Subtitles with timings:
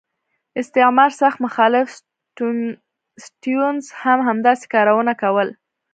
[0.61, 1.87] استعمار سخت مخالف
[3.25, 5.47] سټیونز هم همداسې کارونه کول.